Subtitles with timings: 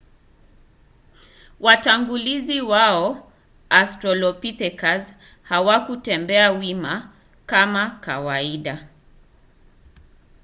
[1.59, 3.31] watangulizi wao
[3.69, 5.03] australopithecus
[5.49, 7.09] hawakutembea wima
[7.45, 8.87] kama kawaida